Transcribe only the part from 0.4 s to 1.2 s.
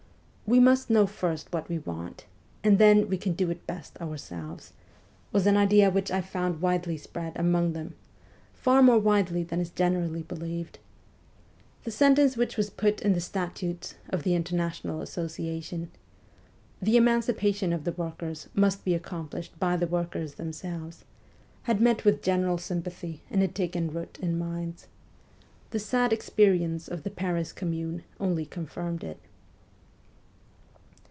'We must know